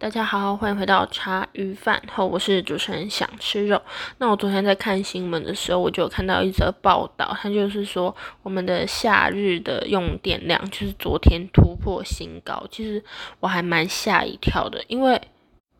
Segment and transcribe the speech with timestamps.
[0.00, 3.82] 大家好，欢迎回到茶余饭后，我是主持人想吃肉。
[4.16, 12.66] 那我昨天在看新闻的时候，我就看到一则报道，它就是说我们的夏日的用电量就是昨天突破新高。
[12.70, 13.04] 其实
[13.40, 15.20] 我还蛮吓一跳的，因为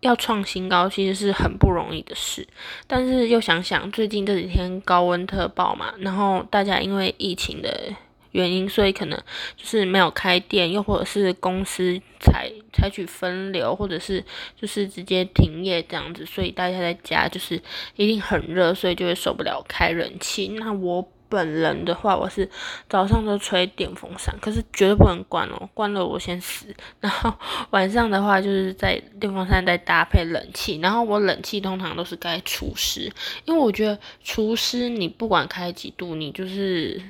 [0.00, 2.46] 要创新高其实是很不容易的事。
[2.86, 7.90] 但是又想想最近这几天高温特爆嘛，然后大家因为疫情的。
[8.32, 9.18] 原因，所以可能
[9.56, 14.24] 就是没有开店，又或者是公司采采取分流，或者是
[14.54, 17.60] 就是直接停业这样子，所以大家在家就是
[17.96, 20.48] 一定很热，所以就会受不了开冷气。
[20.48, 22.48] 那我本人的话，我是
[22.88, 26.66] 早上都吹电风扇，可是绝对不能关哦，关了我先死。
[27.00, 27.32] 然后
[27.70, 33.12] 晚上的话，就是在电风扇再搭配冷气，然后我冷气通常都是该除湿，
[33.44, 37.00] 因为我觉得除湿你不管开几度，你就是。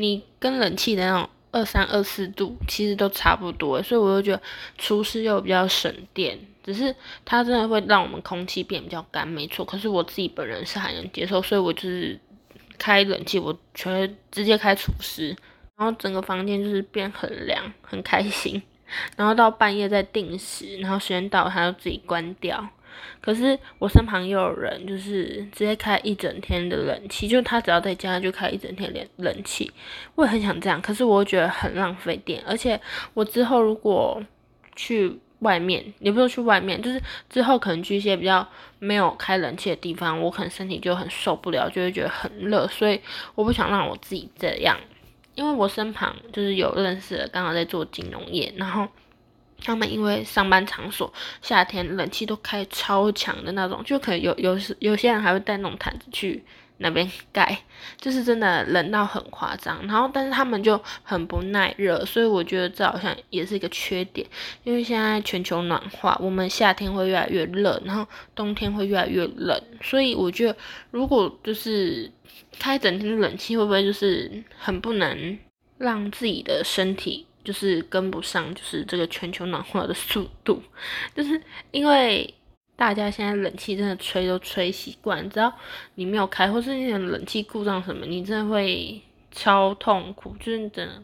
[0.00, 4.42] 你跟冷气的那种二三二四度其实都差不多，所以我就觉得
[4.78, 9.64] 除湿又比较省电，只是它真的会让我们空气变比较干，没错。
[9.64, 12.18] 可是我自己本人是还能接受，所以我就是
[12.78, 15.36] 开冷气，我全直接开除湿，
[15.76, 18.62] 然后整个房间就是变很凉，很开心。
[19.16, 22.68] 然后到半夜再定时，然后时间到它就自己关掉。
[23.20, 29.70] 可是我身旁又有人，就是直接开一整天的冷气，就他只要在家就开一整天冷冷气。
[30.14, 32.80] 我也很想这样，可是我觉得很浪费电，而且
[33.14, 34.22] 我之后如果
[34.74, 38.46] 去外面，也不说去外面，就是之后可能去一些比较
[38.78, 43.00] 没有开冷气的地方，我可能身体就很受不了，就会觉得很热，所以
[43.34, 44.76] 我不想让我自己这样，
[45.34, 48.88] 因为我身旁就是有认识的，刚好在做金融业，然后。
[49.64, 56.42] 他们因为上班场所夏天冷气都开超强的那种，就可能有有时有些人还会带那种毯子去
[56.78, 57.58] 那边盖，
[57.98, 59.86] 就是真的冷到很夸张。
[59.86, 64.26] 然后但是他们就很不耐热，所以我觉得这好像也是一个缺点。
[64.64, 70.56] 因为现在全球暖化，我们夏天会越来越热，然后冬天会越来越冷，所以我觉得
[70.90, 72.10] 如果就是
[72.58, 75.38] 开整天的冷气，会不会就是很不能
[75.76, 77.26] 让自己的身体。
[77.42, 80.62] 就是跟不上，就是这个全球暖化的速度，
[81.14, 81.40] 就是
[81.70, 82.34] 因为
[82.76, 85.52] 大家现在冷气真的吹都吹习惯，只要
[85.94, 91.02] 你没有开，或是那种冷气故障什么，你真的会超痛苦，就是真的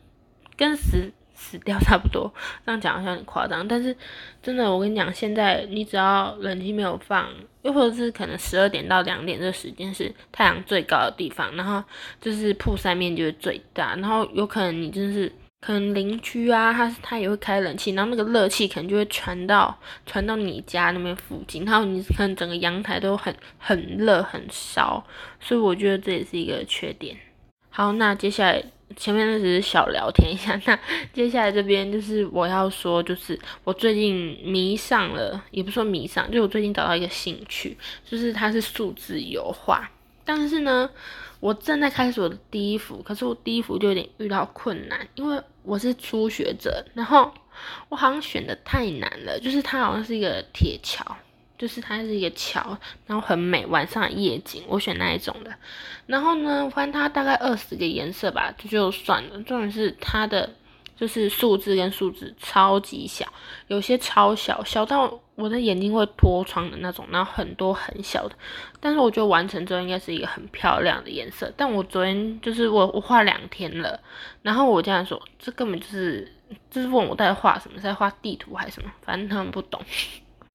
[0.56, 2.32] 跟死死掉差不多。
[2.64, 3.97] 这样讲好像很夸张，但是
[4.42, 7.28] 真的，我跟你讲，现在你只要冷气没有放，
[7.62, 11.82] 又或者是可能十二点到两点这时间是太阳最高的地方，然后
[12.20, 15.32] 就是曝晒面积是最大，然后有可能你真的是。
[15.66, 25.04] 可能邻居啊，他他也会开冷气，然后那个热气可能就会传到传到你家那边附近，然后你可能整个阳台都很很热很烧，
[25.41, 27.16] 所以我觉得这也是一个缺点。
[27.69, 28.62] 好，那接下来
[28.97, 30.78] 前面那只是小聊天一下， 那
[31.12, 37.77] 接下来这边就是我要说，就是我最近迷上了，也不说迷上，就我最近找到一个兴趣，
[38.09, 39.91] 就是它是数字油画，
[40.26, 40.91] 但是呢。
[41.38, 47.31] 我正在开始我的第一幅，可是我第一幅就有点遇到困难，因为我是初学者，然后
[47.91, 51.04] 我好像选的太难了，就是它好像是一个铁桥，
[51.59, 52.76] 就是它是一个桥，
[53.06, 55.54] 然后很美，晚上夜景，我选那一种的。
[56.06, 60.48] 然后呢，我发现它大概二十个颜色吧，这就算了，重点是它的。
[60.96, 63.26] 就是数字跟数字超级小，
[63.68, 68.34] 有些超小，小到我的眼睛会脱窗的那种，然后很多很小的。
[68.80, 71.52] 但是我觉得完成之后应该是一个很漂亮的颜色。
[71.56, 74.00] 但我昨天就是我我画两天了，
[74.40, 76.32] 然后我这样说，这根本就是
[76.70, 79.80] 就是问我在画什么，在画地图还是什么，反正他们不懂。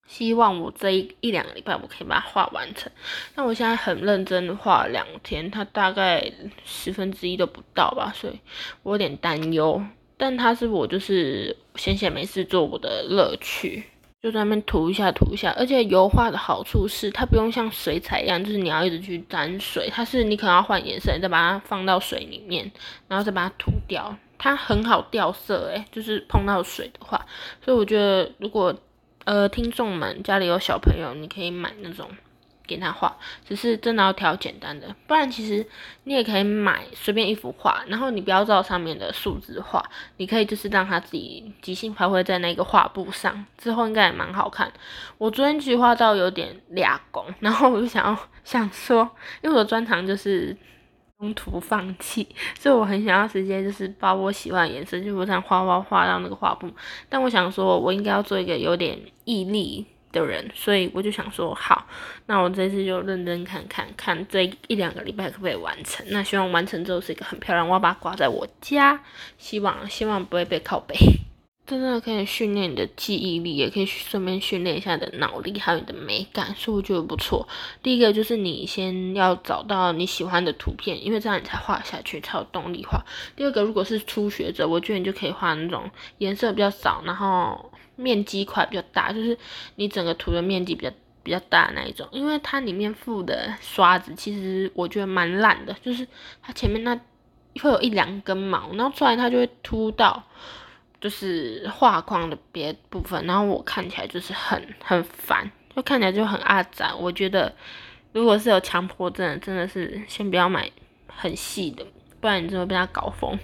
[0.07, 2.91] 希望我这一一两个礼拜我可以把它画完成。
[3.33, 6.29] 但我现在很认真的画两天，它大概
[6.65, 8.37] 十分之一都不到吧，所以
[8.83, 9.81] 我有点担忧。
[10.21, 13.83] 但它是我就是闲闲没事做我的乐趣，
[14.21, 15.49] 就在那边涂一下涂一下。
[15.57, 22.71] 而且油画的好处是它不用像水彩一样，就是你要一直去沾水，它是你可能要换颜色，你再把它放到水里面，
[23.07, 27.25] 然后再把它涂掉，它很好掉色诶，就是碰到水的话。
[27.65, 28.75] 所以我觉得如果
[29.25, 32.07] 呃听众们家里有小朋友，你可以买那种。
[32.71, 33.13] 给他画，
[33.45, 35.65] 只是真的要挑简单的，不然其实
[36.05, 39.83] 你也可以买随便一幅画，然后你不要照上面的数字画，
[40.15, 44.71] 你可以就是让他自己即兴发挥在那个画布上，之后应该也蛮好看。
[45.17, 49.09] 我昨天其实画到有点俩工，然后我就想要想说，
[49.41, 50.55] 因为我的专长就是
[51.19, 52.25] 中途放弃，
[52.57, 56.71] 所以我很想要直接就是把我喜欢的颜色就这样画画画到那个画布，
[57.09, 59.85] 但我想说我应该要做一个有点毅力。
[60.11, 61.87] 的人，所以我就想说，好，
[62.25, 66.05] 那我这次就认真看看看这一两个礼拜可不可以完成。
[66.09, 69.01] 那希望完成之后是一个很漂亮，我要把它挂在我家，
[69.37, 70.95] 希望希望不会被靠背。
[71.71, 77.47] 真的可以训练你的记忆力，也可以顺便训练一下你的脑力，还有你的美感，所以我觉得不错。
[77.81, 83.01] 第一个就是你先要找到你喜欢的图片，因为这样你才画下去，才有动力画。
[83.37, 89.37] 第二个，如果是初学者，我觉得你就可以画那种颜色比较少，然后面积块比较大，就是
[89.77, 90.91] 你整个图的面积比较
[91.23, 92.05] 比较大的那一种。
[92.11, 96.05] 因为它里面附的刷子，其实我觉得蛮烂的，就是
[96.41, 96.93] 它前面那
[97.61, 100.21] 会有一两根毛，然后出来它就会凸到。
[101.01, 106.95] 就是画框的别部分，然后我看起来就是很很烦，就看起来就很阿杂。
[106.95, 107.51] 我觉得
[108.13, 110.69] 如果是有强迫症，真的是先不要买
[111.07, 111.83] 很细的，
[112.19, 113.37] 不然你真的被他搞疯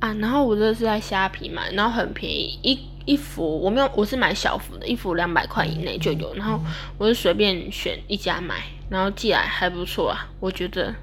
[0.00, 0.12] 啊。
[0.14, 6.34] 然后我这是在虾皮买，然后很便宜，一一幅我没有，我是买小幅的，一幅两百块以内就有。
[6.34, 6.58] 然后
[6.96, 10.94] 我是随便选一家买，然后寄来还不错啊，我觉得。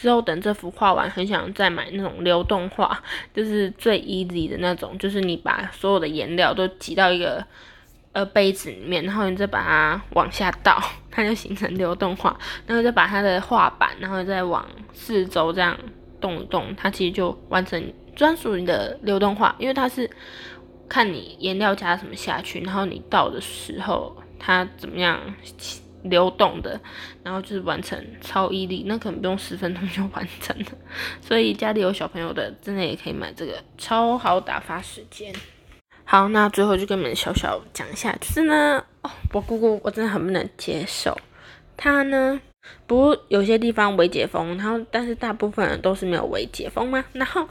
[0.00, 2.98] 之后等这幅画完，很想再买那种流动画，
[3.34, 7.44] 就是最 easy 的那种，就是你把所有的颜料都挤到一个
[8.12, 12.34] 呃杯子里面，然后你再把它往下倒，它就形成流动画，
[12.66, 15.76] 然后再把它的画板，然后再往四周这样
[16.18, 20.08] 动一动，它其实就完成专属你的流动画，因为它是
[20.88, 25.20] 看你颜料加什么下去，然后你倒的时候它怎么样。
[26.02, 26.80] 流动的，
[27.22, 30.66] 然后就是完成超毅力，那可能不用十分钟就完成了。
[31.20, 35.34] 所以家里有小朋友的，真的也可以买这个，超好打发时间。
[36.04, 41.16] 好，那最后就跟你们小小讲一下，就是呢，哦，我姑姑我真的很不能接受，
[41.76, 42.40] 她呢，
[42.86, 47.48] 不有些地方未解封，然后但是大部分人都是没有未解封嘛，然后。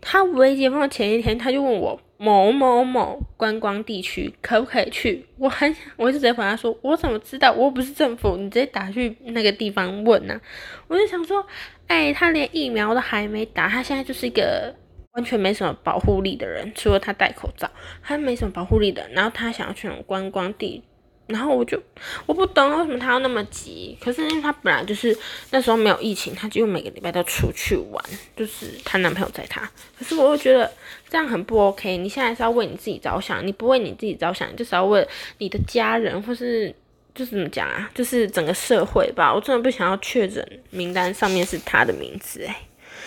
[0.00, 5.24] 他未解封的前一天，他就问我某某某观光地区可不可以去。
[5.38, 7.52] 我很，我就直接回答说：“我怎么知道？
[7.52, 10.40] 我又不是政府，你直接打去那个地方问呐。”
[10.88, 11.44] 我就想说，
[11.86, 14.74] 哎，他连疫苗都还没打，他现在就是一个
[15.12, 17.70] 完全没什么保护力的人，除了他戴口罩，
[18.02, 19.08] 他没什么保护力的。
[19.10, 20.82] 然后他想要去那种观光地。
[21.30, 21.80] 然后我就
[22.26, 25.16] 我不懂为什么他要那么急，可是因为他本来就是
[25.50, 28.04] 那时候没有疫情，他就每个礼拜都出去玩，
[28.36, 29.62] 就是她男朋友载她。
[29.98, 30.70] 可是我又觉得
[31.08, 31.96] 这样很不 OK。
[31.96, 35.06] 你现在是要为你自己着想，你不为你自己着想，就是要为
[35.38, 36.74] 你的家人，或是
[37.14, 39.32] 就是怎么讲啊，就是整个社会吧。
[39.32, 42.56] 我真的不想要确诊名单上面是他的名字哎。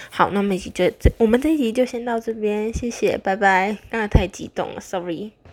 [0.10, 3.78] 好，那么一集就这，我们这一集就先到这边，谢谢，拜拜。
[3.90, 5.34] 刚才太激动了，sorry。